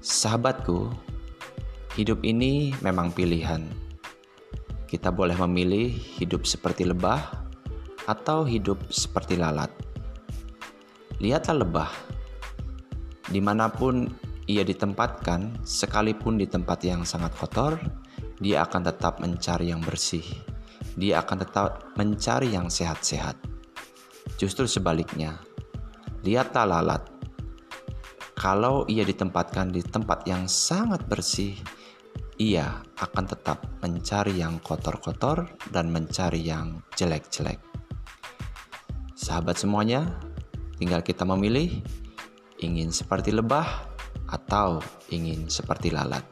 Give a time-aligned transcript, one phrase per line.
[0.00, 0.88] Sahabatku,
[1.92, 3.68] hidup ini memang pilihan.
[4.88, 7.20] Kita boleh memilih hidup seperti lebah
[8.08, 9.68] atau hidup seperti lalat.
[11.20, 11.92] Lihatlah lebah,
[13.28, 14.08] di mana pun
[14.48, 17.76] ia ditempatkan, sekalipun di tempat yang sangat kotor,
[18.40, 20.24] dia akan tetap mencari yang bersih.
[20.96, 23.36] Dia akan tetap mencari yang sehat-sehat.
[24.40, 25.36] Justru sebaliknya,
[26.24, 27.19] lihatlah lalat
[28.40, 31.60] kalau ia ditempatkan di tempat yang sangat bersih,
[32.40, 37.60] ia akan tetap mencari yang kotor-kotor dan mencari yang jelek-jelek.
[39.12, 40.08] Sahabat semuanya,
[40.80, 41.84] tinggal kita memilih
[42.64, 43.68] ingin seperti lebah
[44.32, 44.80] atau
[45.12, 46.24] ingin seperti lalat.